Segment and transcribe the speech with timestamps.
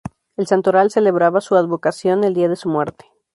[0.35, 3.05] El santoral celebraba su advocación el día de su muerte.